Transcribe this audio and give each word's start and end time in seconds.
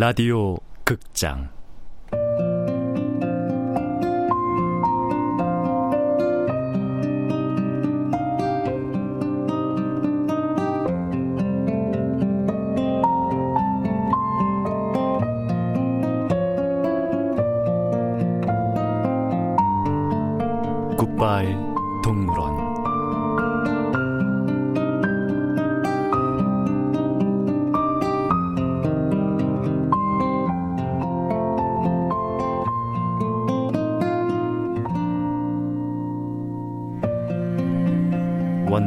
라디오 0.00 0.56
극장 0.82 1.50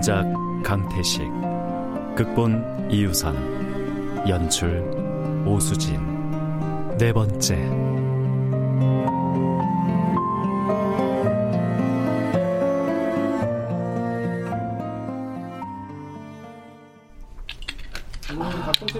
원작 0.05 0.25
강태식 0.65 1.31
극본 2.17 2.89
이유선 2.91 4.27
연출 4.27 4.81
오수진 5.47 5.97
네 6.97 7.13
번째 7.13 7.55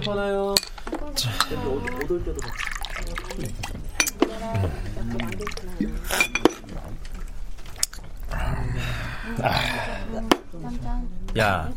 하나요? 0.06 0.56
자, 1.16 1.30
때도 1.50 1.82
야, 11.38 11.70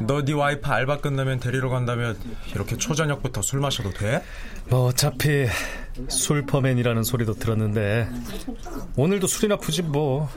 너 0.00 0.22
네 0.24 0.32
와이프 0.32 0.68
알바 0.68 0.98
끝나면 0.98 1.38
데리러 1.40 1.68
간다면 1.68 2.16
이렇게 2.54 2.76
초저녁부터 2.76 3.42
술 3.42 3.60
마셔도 3.60 3.90
돼? 3.90 4.22
뭐 4.68 4.86
어차피 4.86 5.46
술퍼맨이라는 6.08 7.02
소리도 7.04 7.34
들었는데 7.34 8.08
오늘도 8.96 9.26
술이나 9.26 9.56
푸지 9.56 9.82
뭐 9.82 10.28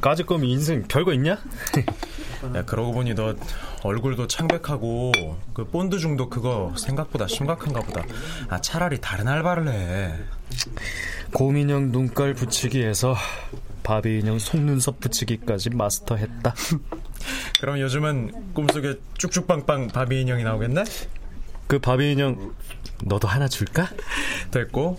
까짓 0.00 0.26
거면 0.26 0.48
인생 0.48 0.82
별거 0.88 1.12
있냐? 1.14 1.38
야, 2.54 2.62
그러고 2.66 2.92
보니 2.92 3.14
너 3.14 3.34
얼굴도 3.84 4.26
창백하고 4.26 5.12
그 5.54 5.64
본드 5.66 5.98
중독 5.98 6.28
그거 6.28 6.74
생각보다 6.76 7.26
심각한가 7.26 7.80
보다. 7.80 8.02
아, 8.50 8.60
차라리 8.60 9.00
다른 9.00 9.28
알바를 9.28 9.68
해. 9.68 10.14
곰인형 11.32 11.90
눈깔 11.90 12.34
붙이기에서 12.34 13.16
바비 13.84 14.18
인형 14.20 14.38
속눈썹 14.40 14.98
붙이기까지 14.98 15.70
마스터했다. 15.70 16.54
그럼 17.60 17.78
요즘은 17.78 18.54
꿈속에 18.54 18.98
쭉쭉빵빵 19.18 19.88
바비 19.88 20.22
인형이 20.22 20.42
나오겠네? 20.42 20.82
그 21.68 21.78
바비 21.78 22.12
인형 22.12 22.52
너도 23.04 23.28
하나 23.28 23.46
줄까? 23.46 23.88
됐고 24.50 24.98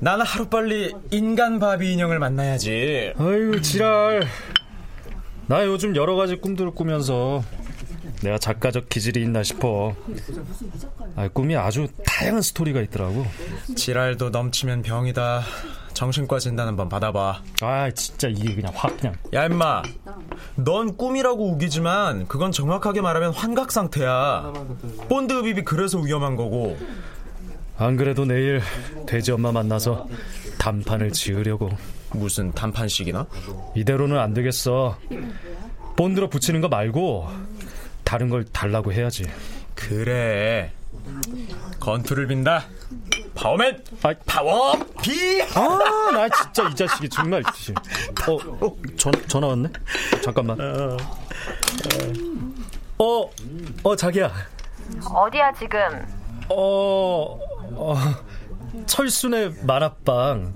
나는 0.00 0.24
하루빨리 0.24 0.94
인간 1.10 1.58
바비 1.58 1.92
인형을 1.92 2.18
만나야지 2.18 3.12
아유 3.18 3.60
지랄 3.62 4.26
나 5.46 5.64
요즘 5.64 5.96
여러 5.96 6.16
가지 6.16 6.36
꿈들을 6.36 6.72
꾸면서 6.72 7.42
내가 8.22 8.38
작가적 8.38 8.88
기질이 8.88 9.22
있나 9.22 9.42
싶어 9.42 9.94
아, 11.16 11.28
꿈이 11.28 11.56
아주 11.56 11.88
다양한 12.04 12.42
스토리가 12.42 12.80
있더라고 12.82 13.26
지랄도 13.74 14.30
넘치면 14.30 14.82
병이다 14.82 15.42
정신과 15.96 16.38
진단 16.38 16.68
한번 16.68 16.90
받아봐. 16.90 17.40
아 17.62 17.90
진짜 17.92 18.28
이게 18.28 18.54
그냥 18.54 18.70
확 18.74 18.94
그냥. 18.98 19.16
야 19.32 19.46
임마. 19.46 19.82
넌 20.56 20.94
꿈이라고 20.94 21.52
우기지만 21.52 22.28
그건 22.28 22.52
정확하게 22.52 23.00
말하면 23.00 23.32
환각 23.32 23.72
상태야. 23.72 24.52
본드 25.08 25.32
흡입이 25.32 25.64
그래서 25.64 25.98
위험한 25.98 26.36
거고. 26.36 26.76
안 27.78 27.96
그래도 27.96 28.26
내일 28.26 28.60
돼지 29.06 29.32
엄마 29.32 29.52
만나서 29.52 30.06
단판을 30.58 31.12
지으려고. 31.12 31.70
무슨 32.12 32.52
단판식이나? 32.52 33.26
이대로는 33.74 34.18
안 34.18 34.34
되겠어. 34.34 34.98
본드로 35.96 36.28
붙이는 36.28 36.60
거 36.60 36.68
말고 36.68 37.26
다른 38.04 38.28
걸 38.28 38.44
달라고 38.44 38.92
해야지. 38.92 39.24
그래. 39.74 40.72
건투를 41.80 42.26
빈다 42.26 42.66
파워맨 43.46 43.84
아, 44.02 44.12
파워 44.26 44.72
비 45.00 45.40
아, 45.54 46.10
나 46.12 46.28
진짜 46.28 46.68
이 46.68 46.74
자식이 46.74 47.08
정말. 47.08 47.42
어, 48.28 48.32
어 48.66 48.76
전, 48.96 49.12
전화 49.28 49.46
왔네? 49.48 49.68
잠깐만. 50.24 50.58
어, 52.98 53.30
어, 53.84 53.96
자기야. 53.96 54.32
어디야 55.14 55.52
지금? 55.52 55.78
어, 56.48 57.38
어 57.76 57.96
철순의 58.86 59.54
만화방. 59.62 60.52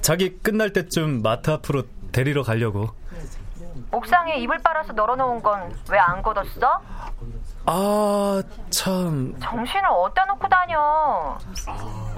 자기 0.00 0.36
끝날 0.38 0.72
때쯤 0.72 1.22
마트 1.22 1.50
앞으로 1.50 1.84
데리러 2.10 2.42
가려고. 2.42 2.90
옥상에 3.92 4.36
이불 4.38 4.58
빨아서 4.58 4.92
널어놓은 4.94 5.40
건 5.42 5.72
왜 5.90 5.96
안 5.98 6.22
걷었어? 6.22 6.80
아, 7.70 8.42
참. 8.70 9.34
정신을 9.42 9.84
어디다 9.90 10.24
놓고 10.24 10.48
다녀? 10.48 11.38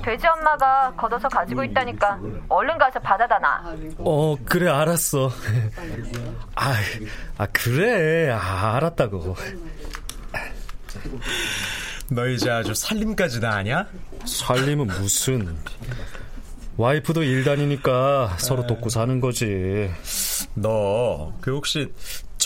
돼지 0.05 0.25
엄마가 0.29 0.93
걷어서 0.97 1.29
가지고 1.29 1.65
있다니까 1.65 2.21
얼른 2.49 2.79
가서 2.79 3.01
받아다 3.01 3.37
놔. 3.41 3.75
어, 3.99 4.37
그래, 4.45 4.71
알았어. 4.71 5.29
아, 6.55 6.75
아 7.37 7.47
그래. 7.53 8.31
아, 8.31 8.77
알았다고. 8.77 9.35
너 12.13 12.27
이제 12.29 12.49
아주 12.49 12.73
살림까지 12.73 13.41
다 13.41 13.51
아냐? 13.57 13.87
살림은 14.25 14.87
무슨. 14.87 15.57
와이프도 16.77 17.25
일 17.25 17.43
다니니까 17.45 18.37
서로 18.39 18.67
돕고 18.69 18.89
사는 18.89 19.19
거지. 19.21 19.91
너 20.55 21.33
그 21.41 21.55
혹시 21.55 21.93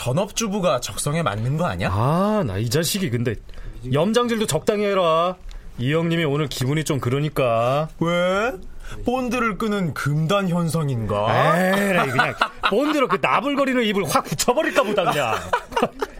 전업주부가 0.08 0.80
적성에 0.80 1.22
맞는 1.22 1.56
거 1.56 1.64
아니야? 1.64 1.88
아, 1.90 2.44
나 2.46 2.58
이 2.58 2.68
자식이 2.68 3.08
근데 3.10 3.34
염장질도 3.90 4.46
적당히 4.46 4.84
해라. 4.84 5.34
이 5.78 5.92
형님이 5.94 6.24
오늘 6.24 6.46
기분이 6.46 6.84
좀 6.84 7.00
그러니까. 7.00 7.88
왜? 8.00 8.52
본드를 9.06 9.56
끄는 9.56 9.94
금단 9.94 10.48
현상인가? 10.50 11.56
에이, 11.58 12.10
그냥 12.10 12.34
본드로 12.68 13.08
그 13.08 13.18
나불거리는 13.20 13.82
입을 13.84 14.04
확 14.08 14.24
붙여버릴까 14.24 14.82
보다 14.82 15.04
그냥. 15.10 15.34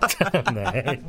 참네. 0.43 1.01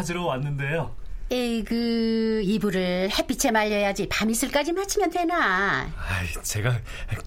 찾으러 0.00 0.24
왔는데요. 0.24 0.96
에이 1.30 1.62
그 1.62 2.40
이불을 2.42 3.10
햇빛에 3.16 3.50
말려야지 3.50 4.08
밤이슬까지 4.08 4.72
맞추면 4.72 5.10
되나 5.10 5.82
아이, 5.96 6.26
제가 6.42 6.80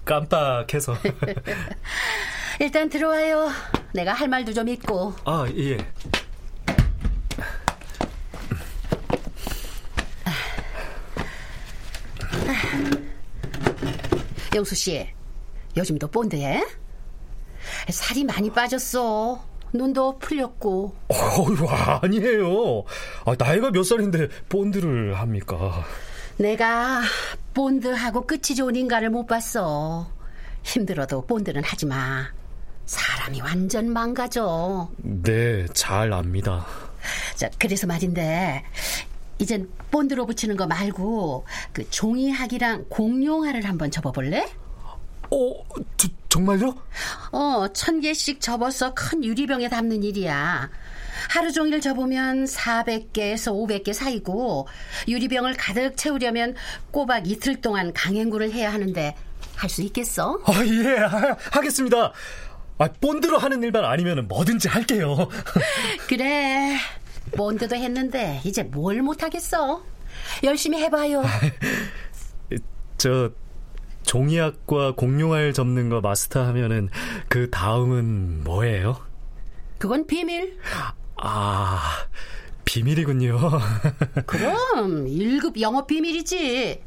깜빡해서. 0.04 0.96
일단 2.60 2.88
들어와요 2.88 3.48
내가 3.94 4.12
할 4.12 4.28
말도 4.28 4.52
좀 4.52 4.68
있고 4.68 5.14
아, 5.24 5.46
예. 5.56 5.78
영수 14.54 14.74
씨 14.74 15.08
요즘도 15.76 16.08
본드해? 16.08 16.64
살이 17.90 18.24
많이 18.24 18.50
빠졌어 18.50 19.53
눈도 19.74 20.18
풀렸고 20.18 20.94
어휴, 21.08 21.68
아니에요. 22.02 22.84
아, 23.24 23.34
나이가 23.36 23.70
몇 23.70 23.82
살인데 23.82 24.28
본드를 24.48 25.18
합니까? 25.18 25.84
내가 26.36 27.02
본드하고 27.52 28.26
끝이 28.26 28.56
좋은 28.56 28.74
인간을 28.76 29.10
못 29.10 29.26
봤어 29.26 30.08
힘들어도 30.62 31.26
본드는 31.26 31.62
하지 31.64 31.86
마 31.86 32.24
사람이 32.86 33.40
완전 33.40 33.92
망가져 33.92 34.90
네, 34.98 35.66
잘 35.74 36.12
압니다. 36.12 36.64
자, 37.34 37.50
그래서 37.58 37.86
말인데 37.86 38.62
이젠 39.38 39.68
본드로 39.90 40.26
붙이는 40.26 40.56
거 40.56 40.66
말고 40.66 41.46
그 41.72 41.88
종이학이랑 41.90 42.86
공룡알을 42.88 43.64
한번 43.64 43.90
접어볼래? 43.90 44.46
어, 45.30 45.64
저, 45.96 46.08
정말요? 46.38 46.74
어, 47.30 47.68
천 47.72 48.00
개씩 48.00 48.40
접어서 48.40 48.92
큰 48.92 49.22
유리병에 49.22 49.68
담는 49.68 50.02
일이야. 50.02 50.68
하루 51.30 51.52
종일 51.52 51.80
접으면 51.80 52.44
400개에서 52.46 53.52
500개 53.52 53.92
사이고 53.92 54.66
유리병을 55.06 55.54
가득 55.56 55.96
채우려면 55.96 56.56
꼬박 56.90 57.28
이틀 57.30 57.60
동안 57.60 57.92
강행군을 57.92 58.50
해야 58.50 58.72
하는데 58.72 59.14
할 59.54 59.70
수 59.70 59.82
있겠어? 59.82 60.40
아, 60.44 60.52
예, 60.66 60.96
하, 60.96 61.36
하겠습니다. 61.52 62.12
아, 62.78 62.88
본드로 63.00 63.38
하는 63.38 63.62
일만 63.62 63.84
아니면 63.84 64.26
뭐든지 64.26 64.66
할게요. 64.66 65.28
그래, 66.08 66.76
본드도 67.36 67.76
했는데 67.76 68.40
이제 68.44 68.64
뭘 68.64 69.00
못하겠어? 69.02 69.84
열심히 70.42 70.82
해봐요. 70.82 71.22
저 72.98 73.30
종이학과 74.04 74.92
공룡알 74.92 75.52
접는 75.52 75.88
거 75.88 76.00
마스터하면은 76.00 76.88
그 77.28 77.50
다음은 77.50 78.44
뭐예요? 78.44 78.98
그건 79.78 80.06
비밀. 80.06 80.58
아, 81.16 81.80
비밀이군요. 82.64 83.38
그럼 84.26 85.06
1급 85.06 85.60
영업 85.60 85.86
비밀이지. 85.86 86.82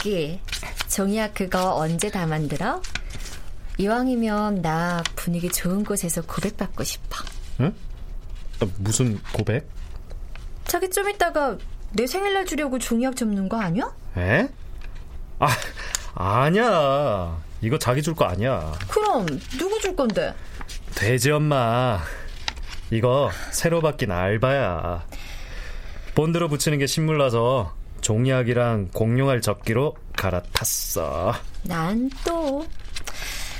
자기 0.00 0.40
종이학 0.88 1.34
그거 1.34 1.74
언제 1.76 2.10
다 2.10 2.24
만들어? 2.24 2.80
이왕이면 3.76 4.62
나 4.62 5.02
분위기 5.14 5.50
좋은 5.50 5.84
곳에서 5.84 6.22
고백받고 6.22 6.82
싶어. 6.84 7.22
응? 7.60 7.74
아, 8.62 8.66
무슨 8.78 9.20
고백? 9.34 9.68
자기 10.64 10.88
좀 10.88 11.10
이따가 11.10 11.58
내 11.92 12.06
생일날 12.06 12.46
주려고 12.46 12.78
종이학 12.78 13.14
접는 13.14 13.50
거 13.50 13.60
아니야? 13.60 13.94
에? 14.16 14.48
아, 15.38 15.48
아니야. 16.14 17.38
이거 17.60 17.78
자기 17.78 18.00
줄 18.02 18.14
거 18.14 18.24
아니야. 18.24 18.72
그럼 18.88 19.26
누구 19.58 19.78
줄 19.80 19.94
건데? 19.94 20.32
돼지 20.94 21.30
엄마. 21.30 22.00
이거 22.90 23.30
새로 23.50 23.82
바뀐 23.82 24.10
알바야. 24.12 25.04
본드로 26.14 26.48
붙이는 26.48 26.78
게 26.78 26.86
신물나서 26.86 27.74
종이학이랑 28.00 28.88
공룡알 28.92 29.40
접기로 29.40 29.96
갈아탔어. 30.16 31.34
난 31.64 32.10
또 32.24 32.66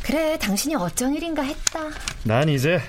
그래 0.03 0.39
당신이 0.39 0.75
어쩐 0.77 1.15
일인가 1.15 1.43
했다. 1.43 1.81
난 2.25 2.49
이제 2.49 2.81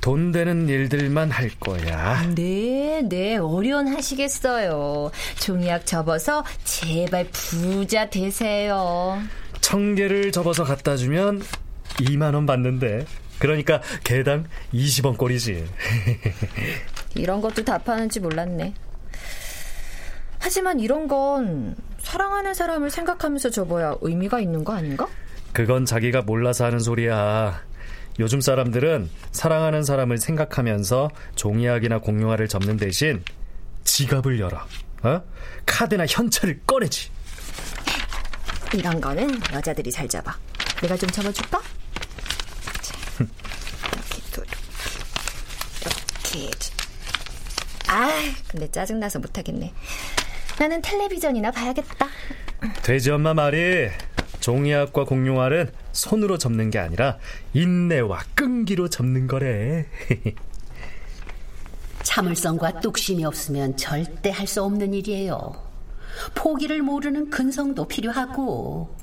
돈 0.00 0.32
되는 0.32 0.68
일들만 0.68 1.30
할 1.30 1.50
거야. 1.60 2.22
네, 2.34 3.02
네, 3.08 3.36
어련하시겠어요. 3.36 5.10
종이학 5.38 5.86
접어서 5.86 6.44
제발 6.64 7.26
부자 7.30 8.10
되세요. 8.10 9.20
천 9.60 9.94
개를 9.94 10.32
접어서 10.32 10.64
갖다 10.64 10.96
주면 10.96 11.42
2만 11.98 12.34
원 12.34 12.46
받는데. 12.46 13.06
그러니까 13.38 13.80
개당 14.04 14.46
20원 14.74 15.16
꼴이지. 15.18 15.64
이런 17.14 17.40
것도 17.40 17.62
다 17.64 17.78
파는지 17.78 18.18
몰랐네. 18.20 18.72
하지만 20.42 20.80
이런 20.80 21.06
건 21.06 21.76
사랑하는 22.00 22.52
사람을 22.52 22.90
생각하면서 22.90 23.50
접어야 23.50 23.94
의미가 24.00 24.40
있는 24.40 24.64
거 24.64 24.74
아닌가? 24.74 25.06
그건 25.52 25.84
자기가 25.86 26.22
몰라서 26.22 26.64
하는 26.64 26.80
소리야. 26.80 27.62
요즘 28.18 28.40
사람들은 28.40 29.08
사랑하는 29.30 29.84
사람을 29.84 30.18
생각하면서 30.18 31.10
종이학이나 31.36 31.98
공룡알을 32.00 32.48
접는 32.48 32.76
대신 32.76 33.22
지갑을 33.84 34.40
열어. 34.40 34.66
어? 35.04 35.22
카드나 35.64 36.06
현찰을 36.06 36.60
꺼내지. 36.66 37.10
이런 38.74 39.00
거는 39.00 39.30
여자들이 39.52 39.92
잘 39.92 40.08
잡아. 40.08 40.36
내가 40.80 40.96
좀 40.96 41.08
접어줄까? 41.08 41.62
자, 42.80 42.94
이렇게 43.20 44.22
또 44.34 44.42
이렇게. 46.34 46.50
아, 47.86 48.10
근데 48.48 48.68
짜증나서 48.72 49.20
못하겠네. 49.20 49.72
나는 50.58 50.80
텔레비전이나 50.82 51.50
봐야겠다. 51.50 52.06
돼지 52.82 53.10
엄마 53.10 53.34
말이 53.34 53.88
종이학과 54.40 55.04
공룡알은 55.04 55.72
손으로 55.92 56.38
접는 56.38 56.70
게 56.70 56.78
아니라 56.78 57.18
인내와 57.54 58.20
끈기로 58.34 58.88
접는 58.88 59.26
거래. 59.26 59.86
참을성과 62.02 62.80
뚝심이 62.80 63.24
없으면 63.24 63.76
절대 63.76 64.30
할 64.30 64.46
수 64.46 64.62
없는 64.62 64.92
일이에요. 64.94 65.54
포기를 66.34 66.82
모르는 66.82 67.30
근성도 67.30 67.86
필요하고, 67.88 68.94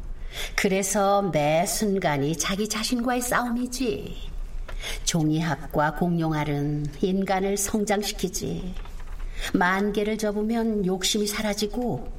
그래서 0.56 1.24
매 1.24 1.66
순간이 1.66 2.38
자기 2.38 2.68
자신과의 2.70 3.22
싸움이지. 3.22 4.16
종이학과 5.06 5.96
공룡알은 5.96 6.86
인간을 7.02 7.58
성장시키지. 7.58 8.76
만 9.54 9.94
개를 9.94 10.18
접으면 10.18 10.86
욕심이 10.86 11.28
사라지고, 11.28 12.12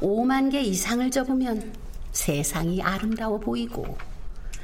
오만 0.00 0.50
개 0.50 0.60
이상을 0.60 1.10
접으면 1.10 1.72
세상이 2.12 2.82
아름다워 2.82 3.38
보이고, 3.38 3.96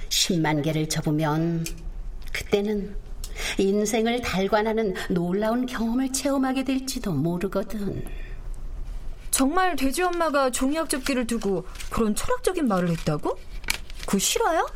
십만 0.08 0.62
개를 0.62 0.88
접으면 0.88 1.64
그때는 2.32 2.96
인생을 3.58 4.20
달관하는 4.20 4.94
놀라운 5.08 5.66
경험을 5.66 6.12
체험하게 6.12 6.64
될지도 6.64 7.12
모르거든. 7.12 8.04
정말 9.30 9.76
돼지 9.76 10.02
엄마가 10.02 10.50
종이학 10.50 10.88
접기를 10.90 11.26
두고 11.26 11.64
그런 11.88 12.14
철학적인 12.14 12.66
말을 12.68 12.90
했다고? 12.90 13.38
그 14.06 14.18
실화야? 14.18 14.66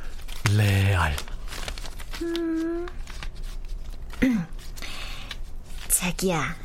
레알. 0.57 1.15
음. 2.23 2.87
자기야, 5.89 6.57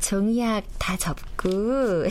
종이학 0.00 0.64
다 0.78 0.96
접고 0.96 1.48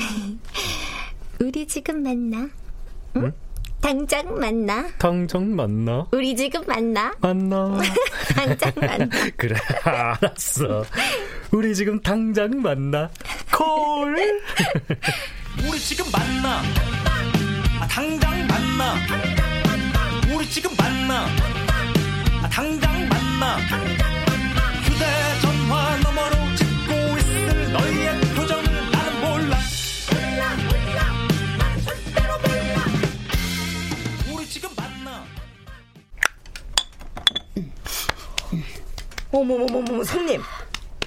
우리 1.40 1.68
지금 1.68 2.04
만나? 2.04 2.38
응? 2.38 3.24
응? 3.24 3.34
당장 3.82 4.39
만나? 4.39 4.88
당장 4.98 5.56
만나? 5.56 6.08
우리 6.12 6.36
지금 6.36 6.63
만나? 6.65 7.13
만나. 7.20 7.77
당장 8.36 8.72
만나. 8.75 9.08
그래, 9.38 9.56
알았어. 9.84 10.84
우리 11.51 11.75
지금 11.75 12.01
당장 12.01 12.50
만나. 12.62 13.10
콜. 13.56 14.42
우리 15.68 15.80
지금 15.80 16.06
만나. 16.12 16.62
아, 17.80 17.88
당장 17.88 18.48
만나. 18.48 18.96
우리 20.34 20.50
지금 20.50 20.72
만나. 20.75 21.27
아, 22.42 22.50
당장 22.50 22.92
만나. 23.08 23.58
휴대전화 24.84 25.98
너머로 25.98 26.45
어머머머머 39.36 40.04
손님. 40.04 40.42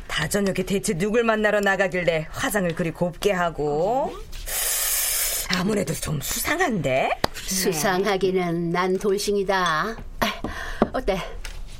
다 0.07 0.29
저녁에 0.29 0.63
대체 0.65 0.93
누굴 0.95 1.25
만나러 1.25 1.61
나가길래 1.61 2.27
화장을 2.31 2.75
그리 2.75 2.91
곱게 2.91 3.33
하고? 3.33 4.13
아무래도 5.57 5.95
좀 5.95 6.21
수상한데? 6.21 7.11
수상하기는 7.35 8.71
난 8.71 8.99
돌싱이다. 8.99 9.97
아, 10.21 10.43
어때? 10.93 11.19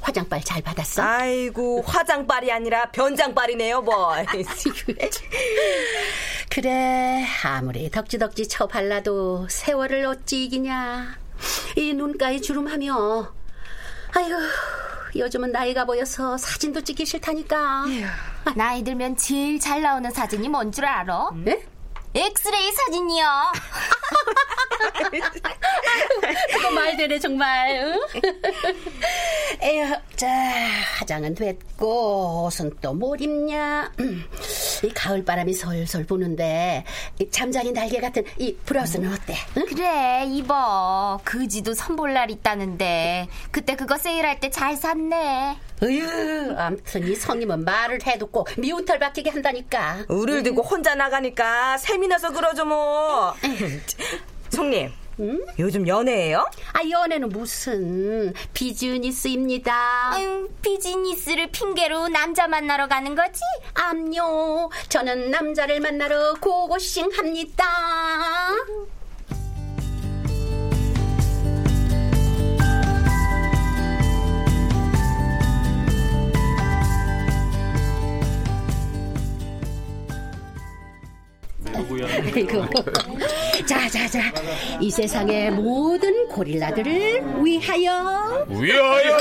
화장빨 0.01 0.43
잘 0.43 0.63
받았어? 0.63 1.03
아이고 1.03 1.83
화장빨이 1.83 2.51
아니라 2.51 2.91
변장빨이네요 2.93 3.83
뭐 3.83 4.15
그래 6.49 7.27
아무리 7.45 7.91
덕지덕지 7.91 8.49
쳐 8.49 8.67
발라도 8.67 9.47
세월을 9.51 10.07
어찌 10.07 10.45
이기냐? 10.47 11.15
이 11.77 11.93
눈가에 11.93 12.41
주름하며. 12.41 13.33
아이고 14.15 14.35
요즘은 15.19 15.53
나이가 15.53 15.85
보여서 15.85 16.39
사진도 16.39 16.81
찍기 16.81 17.05
싫다니까. 17.05 17.85
나이 18.57 18.83
들면 18.85 19.17
제일 19.17 19.59
잘 19.59 19.83
나오는 19.83 20.11
사진이 20.11 20.49
뭔 20.49 20.71
줄 20.73 20.85
알아? 20.87 21.31
네? 21.45 21.63
엑스레이 22.15 22.73
사진이요. 22.73 23.27
그거 26.53 26.71
말 26.71 26.97
되네 26.97 27.19
정말. 27.19 27.81
응? 27.83 28.01
에휴, 29.63 29.95
자 30.17 30.27
화장은 30.99 31.35
됐고 31.35 32.45
옷은 32.47 32.71
또 32.81 32.93
뭘 32.99 33.21
입냐? 33.21 33.93
이 34.83 34.89
가을 34.93 35.25
바람이 35.25 35.53
솔솔 35.55 36.05
부는데 36.07 36.85
이 37.21 37.31
잠자리 37.31 37.73
날개 37.73 38.01
같은 38.01 38.25
이 38.39 38.55
브라우스는 38.65 39.13
어때? 39.13 39.37
응? 39.57 39.67
그래 39.67 40.25
입어 40.27 41.21
그지도 41.25 41.75
선볼 41.75 42.13
날 42.15 42.31
있다는데 42.31 43.29
그때 43.51 43.77
그거 43.77 43.97
세일할 43.97 44.41
때 44.41 44.49
잘 44.51 44.77
샀네 44.77 45.57
으유, 45.83 46.55
암튼 46.57 47.07
이 47.07 47.15
성님은 47.15 47.65
말을 47.65 48.01
해놓고 48.05 48.47
미운 48.59 48.85
털 48.85 48.99
박히게 48.99 49.31
한다니까. 49.31 50.05
우리를 50.09 50.43
두고 50.43 50.63
혼자 50.63 50.95
나가니까 50.95 51.77
셈이 51.79 52.09
나서 52.09 52.31
그러죠 52.33 52.65
뭐. 52.65 53.35
송님, 54.51 54.91
요즘 55.59 55.87
연애해요? 55.87 56.49
아 56.73 56.81
연애는 56.89 57.29
무슨 57.29 58.33
비즈니스입니다. 58.55 60.15
아유 60.15 60.49
비즈니스를 60.63 61.51
핑계로 61.53 62.09
남자 62.09 62.49
만나러 62.49 62.89
가는 62.89 63.15
거지? 63.15 63.41
암요, 63.75 64.71
저는 64.89 65.31
남자를 65.31 65.81
만나러 65.81 66.35
고고싱합니다. 66.41 67.65
아이고. 82.39 82.65
자, 83.67 83.89
자, 83.89 84.07
자. 84.09 84.21
이 84.81 84.89
세상의 84.91 85.51
모든 85.51 86.29
고릴라들을 86.29 87.43
위하여. 87.45 88.47
위하여! 88.49 89.17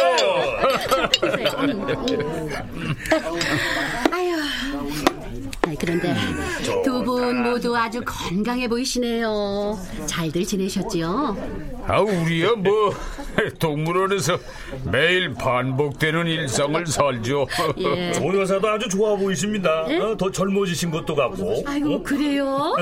아유. 4.12 4.36
그런데 5.80 6.14
두 6.84 7.04
분 7.04 7.44
모두 7.44 7.76
아주 7.76 8.02
건강해 8.06 8.68
보이시네요. 8.68 9.78
잘들 10.06 10.46
지내셨지요? 10.46 11.36
아, 11.88 12.00
우리야 12.02 12.52
뭐 12.58 12.94
동물원에서 13.60 14.38
매일 14.92 15.34
반복되는 15.34 16.28
일상을 16.28 16.86
살죠. 16.86 17.48
예. 17.78 18.12
조 18.18 18.40
여사도 18.40 18.68
아주 18.68 18.90
좋아 18.90 19.16
보이십니다. 19.16 19.82
어, 19.84 20.18
더 20.18 20.32
젊어지신 20.32 20.92
것도 20.92 21.16
같고. 21.16 21.64
아이고 21.66 22.04
그래요? 22.04 22.76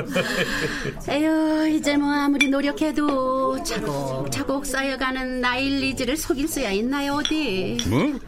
에휴 1.09 1.67
이제 1.69 1.97
뭐 1.97 2.11
아무리 2.11 2.47
노력해도 2.49 3.63
차곡차곡 3.63 4.65
쌓여가는 4.65 5.41
나일리즈를 5.41 6.17
속일 6.17 6.47
수야 6.47 6.71
있나요 6.71 7.13
어디? 7.13 7.77
뭐? 7.87 8.19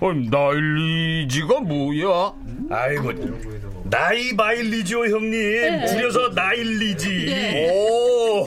어, 0.00 0.12
나일리지가 0.12 1.60
뭐야? 1.60 2.32
아이고 2.70 3.12
나이 3.84 4.32
마일리지요 4.32 4.98
형님. 5.00 5.86
줄여서 5.86 6.28
나일리지. 6.28 7.68
오, 7.70 8.46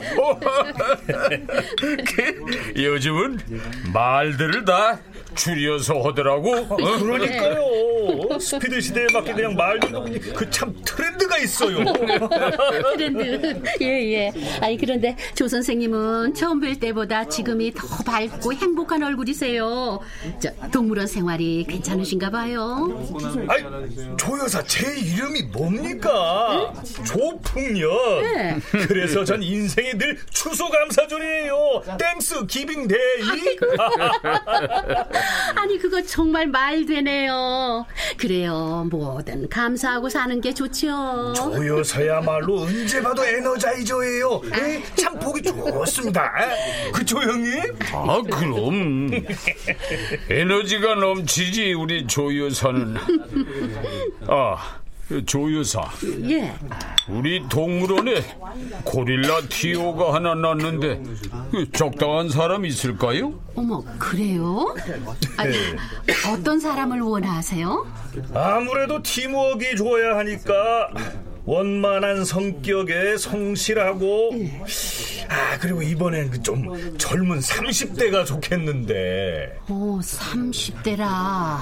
그, 2.16 2.82
요즘은 2.82 3.38
말들을 3.92 4.64
다 4.64 4.98
줄여서 5.34 6.00
하더라고. 6.00 6.54
어? 6.56 6.76
그러니까요. 6.76 7.64
스피드 8.40 8.80
시대에 8.80 9.06
맞게 9.12 9.32
그냥 9.32 9.54
말도 9.54 10.04
그참 10.34 10.74
트렌드가 10.84 11.38
있어요. 11.38 11.84
트렌드 12.96 13.62
예 13.80 14.12
예. 14.12 14.32
아니 14.60 14.76
그런데 14.76 15.16
조 15.34 15.48
선생님은 15.48 16.34
처음 16.34 16.60
뵐 16.60 16.78
때보다 16.78 17.28
지금이 17.28 17.72
더 17.72 17.86
밝고 18.04 18.52
행복한 18.54 19.02
얼굴이세요. 19.02 20.00
저 20.40 20.50
동물원 20.72 21.06
생활이 21.06 21.64
괜찮으신가 21.68 22.30
봐요. 22.30 23.06
아이, 23.48 23.62
조 24.16 24.38
여사 24.38 24.62
제 24.64 24.84
이름이 24.96 25.42
뭡니까? 25.52 26.72
조풍년. 27.06 27.90
네. 28.22 28.56
그래서 28.86 29.24
전 29.24 29.42
인생의 29.42 29.98
늘 29.98 30.18
추수감사절이에요. 30.30 31.82
Thanksgiving 31.98 32.88
Day. 32.88 33.56
아니 35.56 35.78
그거 35.78 36.02
정말 36.02 36.46
말 36.46 36.84
되네요. 36.86 37.86
그래요. 38.16 38.86
뭐든 38.90 39.48
감사하고 39.48 40.08
사는 40.08 40.40
게 40.40 40.52
좋지요. 40.52 41.32
조 41.36 41.66
여사야말로 41.78 42.62
언제 42.62 43.02
봐도 43.02 43.24
에너자이저예요. 43.24 44.42
에, 44.54 44.82
참 44.96 45.18
보기 45.18 45.42
좋습니다. 45.42 46.32
그쵸 46.92 47.18
형님? 47.20 47.76
아, 47.92 48.22
그럼. 48.22 49.10
에너지가 50.30 50.94
넘치지, 50.96 51.74
우리 51.74 52.06
조여사는. 52.06 52.96
아, 54.28 54.56
조 55.26 55.52
여사. 55.58 55.82
예. 56.30 56.54
우리 57.08 57.46
동물원에 57.48 58.24
고릴라 58.84 59.42
티오가 59.48 60.14
하나 60.14 60.34
났는데 60.34 61.02
그 61.50 61.70
적당한 61.72 62.30
사람 62.30 62.64
있을까요? 62.64 63.38
어머 63.54 63.82
그래요? 63.98 64.74
아니, 65.36 65.54
어떤 66.32 66.58
사람을 66.58 67.00
원하세요? 67.02 67.86
아무래도 68.32 69.02
팀워크가 69.02 69.74
좋아야 69.76 70.16
하니까 70.18 70.88
원만한 71.44 72.24
성격에 72.24 73.18
성실하고 73.18 74.30
아 75.28 75.58
그리고 75.60 75.82
이번엔 75.82 76.30
그좀 76.30 76.96
젊은 76.96 77.38
30대가 77.40 78.24
좋겠는데 78.24 79.58
오, 79.68 79.98
30대라. 80.00 81.58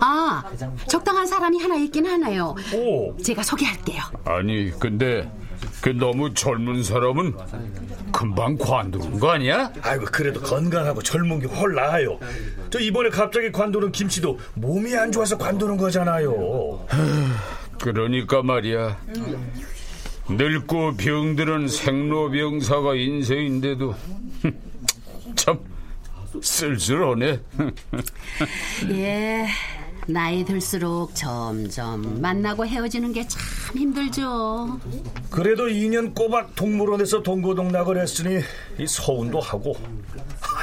아, 0.00 0.42
적당한 0.88 1.26
사람이 1.26 1.60
하나 1.60 1.76
있긴 1.76 2.06
하나요. 2.06 2.54
오 2.74 3.16
제가 3.22 3.42
소개할게요. 3.42 4.02
아니 4.24 4.70
근데 4.78 5.30
그 5.80 5.90
너무 5.90 6.32
젊은 6.34 6.82
사람은 6.82 7.34
금방 8.12 8.56
관두는 8.56 9.18
거 9.18 9.30
아니야? 9.30 9.70
아이고 9.82 10.04
그래도 10.12 10.40
건강하고 10.40 11.02
젊은 11.02 11.40
게 11.40 11.46
훨 11.46 11.74
나아요 11.74 12.18
저 12.70 12.78
이번에 12.78 13.08
갑자기 13.10 13.50
관두는 13.52 13.92
김씨도 13.92 14.38
몸이 14.54 14.94
안 14.96 15.10
좋아서 15.12 15.36
관두는 15.38 15.76
거잖아요 15.76 16.86
그러니까 17.80 18.42
말이야 18.42 18.98
늙고 20.28 20.96
병들은 20.96 21.68
생로병사가 21.68 22.94
인생인데도 22.94 23.94
참 25.36 25.58
쓸쓸하네 26.42 27.40
예. 28.90 29.46
나이 30.06 30.44
들수록 30.44 31.14
점점 31.14 32.20
만나고 32.20 32.66
헤어지는 32.66 33.12
게 33.14 33.26
참 33.26 33.40
힘들죠. 33.74 34.78
그래도 35.30 35.66
2년 35.66 36.14
꼬박 36.14 36.54
동물원에서 36.54 37.22
동고동락을 37.22 37.98
했으니 38.00 38.40
이 38.78 38.86
서운도 38.86 39.40
하고 39.40 39.74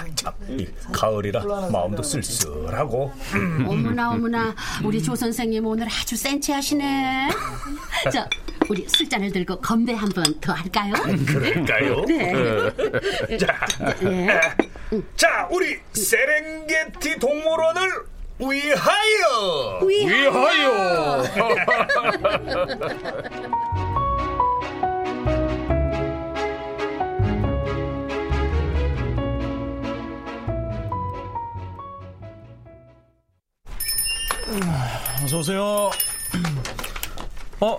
아, 0.01 0.05
참, 0.15 0.33
이 0.49 0.67
가을이라 0.91 1.43
마음도 1.71 2.01
쓸쓸하고 2.01 3.11
어머나 3.67 4.11
어머나 4.11 4.55
우리 4.83 5.01
조 5.01 5.15
선생님 5.15 5.65
오늘 5.65 5.87
아주 5.87 6.15
센치하시네. 6.15 7.29
자, 8.11 8.27
우리 8.69 8.87
술잔을 8.87 9.31
들고 9.31 9.59
건배 9.59 9.93
한 9.93 10.09
번 10.09 10.23
더 10.41 10.53
할까요? 10.53 10.93
그럴까요? 11.27 12.05
네. 12.05 13.37
자, 13.37 13.65
예. 14.03 14.39
자, 15.15 15.47
우리 15.51 15.77
세렝게티 15.93 17.19
동물원을 17.19 17.81
위하여! 18.39 19.79
위하여 19.85 21.23
어서 35.23 35.39
오세요. 35.39 35.91
어, 37.59 37.77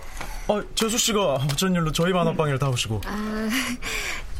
어, 0.48 0.62
재수 0.74 0.96
씨가 0.98 1.34
어쩐 1.34 1.74
일로 1.74 1.92
저희 1.92 2.12
만화방에를 2.12 2.58
다 2.58 2.68
오시고? 2.68 3.00
아, 3.04 3.48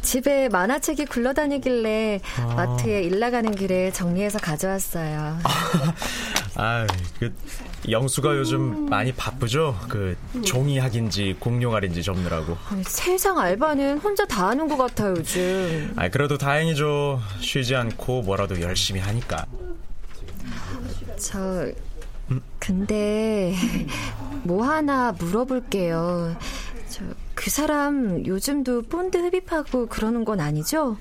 집에 0.01 0.49
만화책이 0.49 1.05
굴러다니길래 1.05 2.21
마트에 2.55 3.03
일 3.03 3.19
나가는 3.19 3.49
길에 3.53 3.91
정리해서 3.91 4.39
가져왔어요. 4.39 5.39
아, 6.55 6.87
그 7.19 7.33
영수가 7.89 8.37
요즘 8.37 8.89
많이 8.89 9.11
바쁘죠? 9.11 9.77
그 9.89 10.15
종이 10.45 10.79
학인지 10.79 11.35
공룡알인지 11.39 12.03
접느라고. 12.03 12.57
아니, 12.69 12.83
세상 12.83 13.37
알바는 13.39 13.99
혼자 13.99 14.25
다 14.25 14.49
하는 14.49 14.67
것 14.67 14.77
같아요, 14.77 15.15
요즘. 15.17 15.93
아, 15.95 16.09
그래도 16.09 16.37
다행이죠. 16.37 17.21
쉬지 17.39 17.75
않고 17.75 18.21
뭐라도 18.23 18.59
열심히 18.61 18.99
하니까. 19.01 19.45
저, 21.17 21.71
근데, 22.59 23.53
뭐 24.43 24.63
하나 24.65 25.11
물어볼게요. 25.11 26.35
저, 26.89 27.03
그 27.33 27.49
사람 27.49 28.25
요즘도 28.25 28.83
본드 28.83 29.17
흡입하고 29.17 29.87
그러는 29.87 30.25
건 30.25 30.39
아니죠? 30.39 30.97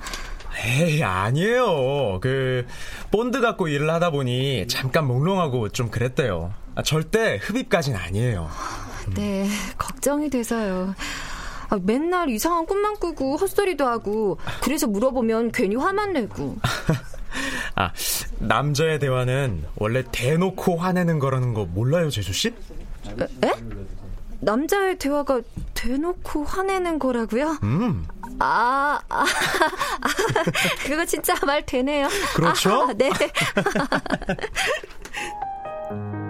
에이, 0.64 1.02
아니에요. 1.02 2.18
그 2.20 2.66
본드 3.10 3.40
갖고 3.40 3.68
일을 3.68 3.90
하다 3.90 4.10
보니 4.10 4.66
잠깐 4.68 5.06
몽롱하고 5.06 5.70
좀 5.70 5.90
그랬대요. 5.90 6.52
아, 6.74 6.82
절대 6.82 7.38
흡입까진 7.42 7.96
아니에요. 7.96 8.48
네, 9.14 9.48
걱정이 9.78 10.30
돼서요. 10.30 10.94
아, 11.68 11.78
맨날 11.82 12.28
이상한 12.28 12.66
꿈만 12.66 12.94
꾸고 12.96 13.36
헛소리도 13.36 13.86
하고 13.86 14.38
그래서 14.62 14.86
물어보면 14.86 15.52
괜히 15.52 15.76
화만 15.76 16.12
내고. 16.12 16.56
아, 17.82 17.92
남자의 18.38 18.98
대화는 18.98 19.64
원래 19.76 20.04
대놓고 20.12 20.76
화내는 20.76 21.18
거라는 21.18 21.54
거 21.54 21.64
몰라요, 21.64 22.10
제주 22.10 22.32
씨? 22.32 22.54
에? 23.08 23.48
에? 23.48 23.52
남자의 24.40 24.98
대화가 24.98 25.40
대놓고 25.74 26.44
화내는 26.44 26.98
거라고요? 26.98 27.58
음. 27.62 28.06
아, 28.38 29.00
아, 29.08 29.20
아 29.20 29.24
그거 30.86 31.04
진짜 31.04 31.34
말 31.44 31.64
되네요. 31.64 32.08
그렇죠? 32.34 32.88
아, 32.88 32.92
네. 32.92 33.10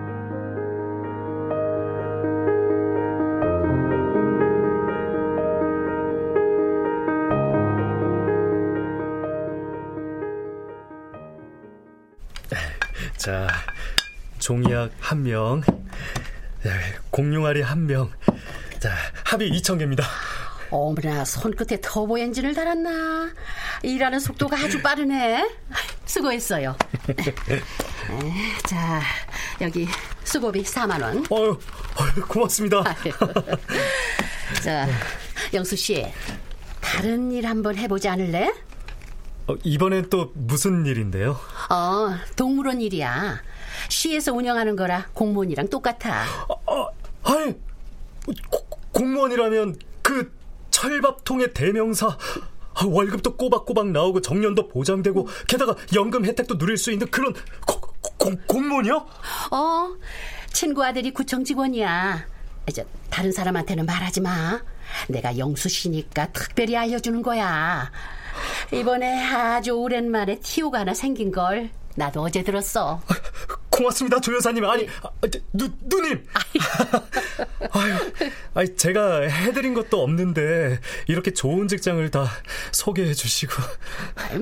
자, 13.23 13.47
종이약 14.41 14.91
한 14.99 15.23
명, 15.23 15.63
공룡아리 17.11 17.63
한 17.63 17.87
명, 17.87 18.11
자, 18.81 18.91
합의 19.25 19.49
2,000개입니다. 19.53 20.03
어머나, 20.71 21.25
손끝에 21.25 21.81
터보 21.81 22.19
엔진을 22.19 22.53
달았나? 22.53 23.31
일하는 23.85 24.19
속도가 24.19 24.57
아주 24.57 24.83
빠르네. 24.83 25.49
수고했어요. 26.05 26.77
자, 28.69 29.01
여기 29.61 29.87
수고비 30.25 30.65
4만원. 30.65 31.31
어유, 31.31 31.61
어유, 32.01 32.27
고맙습니다. 32.27 32.83
자, 34.65 34.89
영수씨, 35.55 36.13
다른 36.81 37.31
일 37.31 37.47
한번 37.47 37.77
해보지 37.77 38.09
않을래? 38.09 38.53
어, 39.49 39.57
이번엔 39.65 40.09
또 40.11 40.31
무슨 40.35 40.87
일인데요? 40.87 41.37
어, 41.71 42.15
동물원 42.37 42.81
일이야. 42.81 43.41
시에서 43.89 44.33
운영하는 44.33 44.77
거라 44.77 45.07
공무원이랑 45.15 45.69
똑같아. 45.69 46.13
아, 46.13 46.27
아, 46.67 46.89
아니, 47.25 47.55
고, 48.51 48.67
공무원이라면 48.93 49.77
그 50.03 50.33
철밥통의 50.71 51.53
대명사 51.55 52.07
아, 52.75 52.85
월급도 52.87 53.37
꼬박꼬박 53.37 53.89
나오고 53.89 54.21
정년도 54.23 54.69
보장되고 54.69 55.29
게다가 55.49 55.75
연금 55.95 56.25
혜택도 56.25 56.57
누릴 56.57 56.77
수 56.77 56.93
있는 56.93 57.09
그런 57.11 57.35
고, 57.67 57.81
고, 57.81 58.37
공무원이요? 58.47 59.07
어, 59.51 59.95
친구 60.53 60.85
아들이 60.85 61.11
구청 61.11 61.45
직원이야. 61.45 62.27
이제 62.69 62.87
다른 63.11 63.33
사람한테는 63.33 63.87
말하지 63.87 64.21
마. 64.21 64.61
내가 65.09 65.37
영수 65.37 65.69
씨니까 65.69 66.29
특별히 66.33 66.77
알려주는 66.77 67.23
거야. 67.23 67.91
이번에 68.73 69.25
아주 69.25 69.73
오랜만에 69.73 70.39
티오가 70.41 70.81
하나 70.81 70.95
생긴 70.95 71.31
걸 71.33 71.71
나도 71.95 72.23
어제 72.23 72.43
들었어. 72.43 73.03
고맙습니다, 73.71 74.21
조 74.21 74.35
여사님. 74.35 74.65
아니, 74.65 74.87
아, 75.03 75.11
누, 75.53 75.69
누님. 75.83 76.25
아유, 77.71 77.95
아유, 78.55 78.77
제가 78.77 79.23
해드린 79.23 79.75
것도 79.75 80.03
없는데 80.03 80.79
이렇게 81.09 81.33
좋은 81.33 81.69
직장을 81.69 82.11
다 82.11 82.27
소개해 82.73 83.15
주시고. 83.15 83.55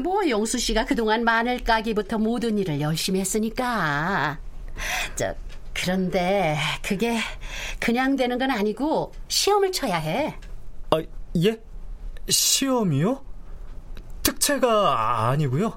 뭐 0.02 0.28
영수 0.28 0.58
씨가 0.58 0.84
그동안 0.84 1.24
마늘 1.24 1.62
까기부터 1.62 2.18
모든 2.18 2.58
일을 2.58 2.80
열심히 2.80 3.20
했으니까. 3.20 4.38
저 5.14 5.34
그런데 5.72 6.58
그게 6.82 7.18
그냥 7.78 8.16
되는 8.16 8.38
건 8.38 8.50
아니고 8.50 9.12
시험을 9.28 9.72
쳐야 9.72 9.96
해. 9.96 10.36
아, 10.90 11.02
예? 11.42 11.60
시험이요? 12.28 13.29
특채가 14.50 15.28
아니고요. 15.28 15.72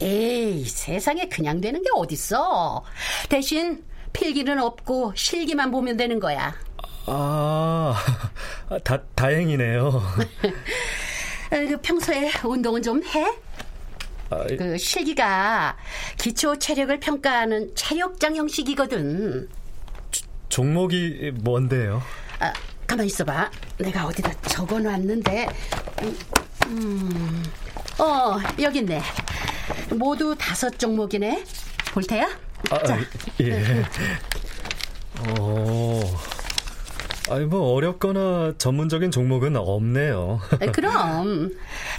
에이, 0.00 0.64
세상에 0.64 1.28
그냥 1.28 1.60
되는 1.60 1.82
게 1.82 1.90
어딨어. 1.94 2.82
대신 3.28 3.84
필기는 4.12 4.58
없고 4.60 5.12
실기만 5.14 5.70
보면 5.70 5.96
되는 5.96 6.18
거야. 6.18 6.54
아, 7.06 7.94
다, 8.82 9.02
다행이네요. 9.14 10.02
그 11.50 11.80
평소에 11.82 12.30
운동은 12.44 12.82
좀 12.82 13.02
해? 13.04 13.36
아, 14.30 14.44
그 14.58 14.78
실기가 14.78 15.76
기초 16.18 16.58
체력을 16.58 16.98
평가하는 17.00 17.74
체력장 17.74 18.36
형식이거든. 18.36 19.48
조, 20.10 20.26
종목이 20.48 21.30
뭔데요? 21.42 22.02
아, 22.40 22.52
가만 22.86 23.04
있어봐. 23.06 23.50
내가 23.78 24.06
어디다 24.06 24.32
적어놨는데. 24.42 25.48
음, 26.02 26.18
음. 26.66 27.42
어, 27.98 28.38
여기 28.60 28.78
있네. 28.80 29.02
모두 29.90 30.34
다섯 30.36 30.78
종목이네. 30.78 31.44
볼테야? 31.92 32.28
아, 32.70 32.82
자. 32.82 32.98
예. 33.40 33.84
어. 35.38 36.00
아니 37.30 37.46
뭐 37.46 37.72
어렵거나 37.74 38.54
전문적인 38.58 39.10
종목은 39.10 39.56
없네요. 39.56 40.40
그럼 40.72 41.52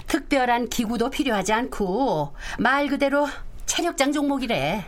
특별한 0.06 0.68
기구도 0.68 1.10
필요하지 1.10 1.52
않고 1.52 2.34
말 2.58 2.86
그대로 2.86 3.26
체력장 3.64 4.12
종목이래. 4.12 4.84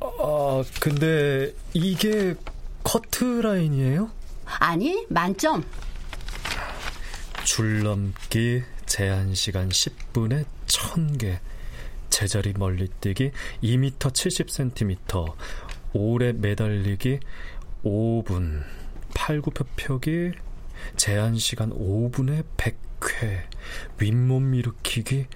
아 0.00 0.62
근데 0.80 1.54
이게 1.72 2.34
커트 2.84 3.24
라인이에요? 3.24 4.10
아니 4.58 5.06
만점. 5.08 5.64
줄넘기 7.44 8.62
제한 8.94 9.34
시간 9.36 9.68
10분에 9.68 10.44
1000개. 10.66 11.38
제자리 12.10 12.52
멀리 12.56 12.88
뛰기 13.00 13.30
2m 13.62 13.92
70cm. 14.00 15.32
오래 15.92 16.32
매달리기 16.32 17.20
5분. 17.84 18.64
팔굽혀 19.14 19.64
펴기 19.76 20.32
제한 20.96 21.38
시간 21.38 21.70
5분에 21.70 22.44
100회. 22.56 23.42
윗몸 23.98 24.54
일으키기 24.56 25.26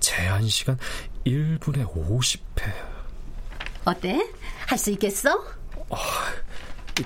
제한 0.00 0.46
시간 0.46 0.76
1분에 1.24 1.90
50회. 1.90 2.70
어때? 3.86 4.18
할 4.66 4.76
수 4.76 4.90
있겠어? 4.90 5.34
어, 5.88 5.96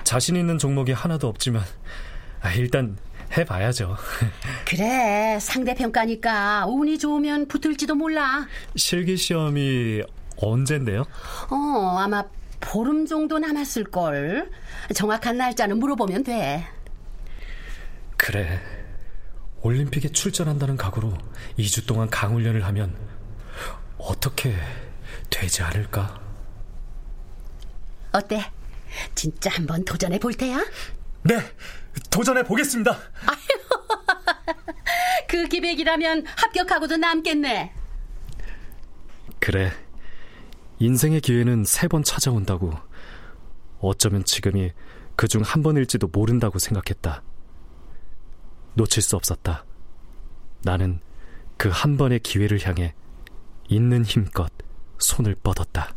자신 0.03 0.35
있는 0.35 0.57
종목이 0.57 0.91
하나도 0.91 1.29
없지만 1.29 1.63
아, 2.41 2.51
일단 2.55 2.97
해봐야죠. 3.37 3.97
그래, 4.65 5.37
상대평가니까 5.39 6.65
운이 6.67 6.99
좋으면 6.99 7.47
붙을지도 7.47 7.95
몰라. 7.95 8.47
실기 8.75 9.17
시험이 9.17 10.03
언젠데요? 10.37 11.01
어, 11.49 11.97
아마 11.99 12.23
보름 12.59 13.05
정도 13.05 13.39
남았을걸. 13.39 14.49
정확한 14.93 15.37
날짜는 15.37 15.77
물어보면 15.79 16.23
돼. 16.23 16.65
그래. 18.17 18.61
올림픽에 19.61 20.09
출전한다는 20.09 20.75
각오로 20.77 21.13
2주 21.57 21.87
동안 21.87 22.09
강훈련을 22.09 22.65
하면 22.65 22.95
어떻게 23.97 24.53
되지 25.29 25.63
않을까? 25.63 26.19
어때? 28.11 28.51
진짜 29.15 29.49
한번 29.51 29.83
도전해 29.85 30.19
볼 30.19 30.33
테야? 30.33 30.63
네, 31.23 31.39
도전해 32.09 32.43
보겠습니다. 32.43 32.93
그 35.29 35.47
기백이라면 35.47 36.25
합격하고도 36.27 36.97
남겠네. 36.97 37.73
그래. 39.39 39.71
인생의 40.79 41.21
기회는 41.21 41.63
세 41.65 41.87
번 41.87 42.03
찾아온다고. 42.03 42.73
어쩌면 43.79 44.23
지금이 44.23 44.71
그 45.15 45.27
중 45.27 45.41
한 45.43 45.61
번일지도 45.63 46.07
모른다고 46.11 46.59
생각했다. 46.59 47.21
놓칠 48.75 49.01
수 49.03 49.15
없었다. 49.15 49.65
나는 50.63 50.99
그 51.57 51.69
한 51.69 51.97
번의 51.97 52.19
기회를 52.19 52.65
향해 52.67 52.93
있는 53.69 54.03
힘껏 54.05 54.51
손을 54.99 55.35
뻗었다. 55.35 55.93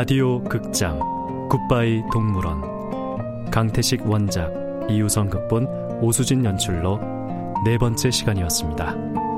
라디오 0.00 0.42
극장 0.44 0.98
굿바이 1.50 2.02
동물원 2.10 3.50
강태식 3.50 4.06
원작 4.06 4.50
이유성 4.88 5.28
극본 5.28 5.66
오수진 6.00 6.42
연출로 6.42 6.98
네 7.66 7.76
번째 7.76 8.10
시간이었습니다. 8.10 9.29